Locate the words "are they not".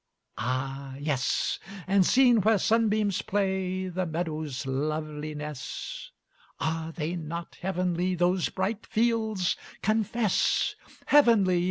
6.59-7.57